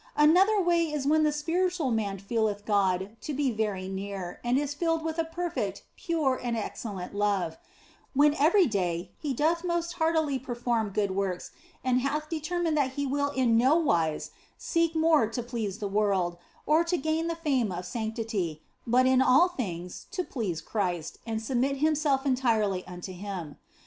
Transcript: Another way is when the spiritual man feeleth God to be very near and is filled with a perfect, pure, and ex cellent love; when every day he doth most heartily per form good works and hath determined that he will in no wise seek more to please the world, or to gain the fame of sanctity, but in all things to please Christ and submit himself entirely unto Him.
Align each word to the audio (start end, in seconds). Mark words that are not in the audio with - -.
Another 0.17 0.59
way 0.59 0.85
is 0.91 1.05
when 1.05 1.21
the 1.21 1.31
spiritual 1.31 1.91
man 1.91 2.17
feeleth 2.17 2.65
God 2.65 3.15
to 3.21 3.35
be 3.35 3.51
very 3.51 3.87
near 3.87 4.39
and 4.43 4.57
is 4.57 4.73
filled 4.73 5.03
with 5.03 5.19
a 5.19 5.23
perfect, 5.23 5.83
pure, 5.95 6.39
and 6.43 6.57
ex 6.57 6.83
cellent 6.83 7.13
love; 7.13 7.57
when 8.15 8.33
every 8.39 8.65
day 8.65 9.11
he 9.19 9.31
doth 9.31 9.63
most 9.63 9.93
heartily 10.01 10.39
per 10.39 10.55
form 10.55 10.89
good 10.89 11.11
works 11.11 11.51
and 11.83 12.01
hath 12.01 12.29
determined 12.31 12.75
that 12.75 12.93
he 12.93 13.05
will 13.05 13.29
in 13.29 13.59
no 13.59 13.75
wise 13.75 14.31
seek 14.57 14.95
more 14.95 15.27
to 15.29 15.43
please 15.43 15.77
the 15.77 15.87
world, 15.87 16.39
or 16.65 16.83
to 16.83 16.97
gain 16.97 17.27
the 17.27 17.35
fame 17.35 17.71
of 17.71 17.85
sanctity, 17.85 18.63
but 18.87 19.05
in 19.05 19.21
all 19.21 19.49
things 19.49 20.07
to 20.09 20.23
please 20.23 20.61
Christ 20.61 21.19
and 21.27 21.39
submit 21.39 21.77
himself 21.77 22.25
entirely 22.25 22.83
unto 22.87 23.13
Him. 23.13 23.57